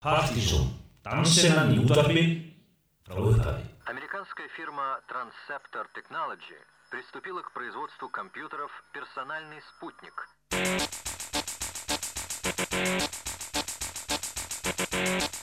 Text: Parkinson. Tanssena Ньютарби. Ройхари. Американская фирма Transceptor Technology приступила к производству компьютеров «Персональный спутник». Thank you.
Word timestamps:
Parkinson. 0.00 0.66
Tanssena 1.02 1.66
Ньютарби. 1.66 2.56
Ройхари. 3.06 3.64
Американская 3.84 4.48
фирма 4.56 4.98
Transceptor 5.06 5.86
Technology 5.94 6.56
приступила 6.90 7.42
к 7.42 7.52
производству 7.52 8.08
компьютеров 8.08 8.70
«Персональный 8.94 9.60
спутник». 9.76 10.26
Thank 14.92 15.34
you. 15.34 15.39